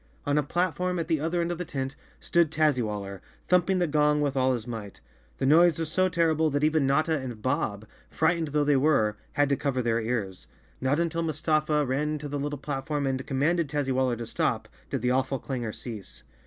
[0.25, 4.19] On a platform at the other end of the tent stood Tazzywaller, thumping the gong
[4.19, 4.99] with all his might.
[5.37, 9.47] The noise was so terrible that even Notta and Bob, frightened though they were, had
[9.49, 10.47] to cover their ears.
[10.81, 15.11] Not until Mustafa ran to the little platform and commanded Tazzywaller to stop, did the
[15.11, 16.23] awful clangor cease.